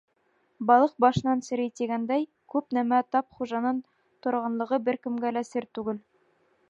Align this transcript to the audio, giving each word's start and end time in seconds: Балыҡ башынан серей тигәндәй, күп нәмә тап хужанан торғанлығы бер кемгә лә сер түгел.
Балыҡ 0.69 0.93
башынан 1.03 1.43
серей 1.47 1.69
тигәндәй, 1.79 2.25
күп 2.53 2.75
нәмә 2.77 3.01
тап 3.17 3.29
хужанан 3.43 3.85
торғанлығы 4.27 4.81
бер 4.89 4.99
кемгә 5.05 5.35
лә 5.39 5.45
сер 5.51 5.69
түгел. 5.81 6.03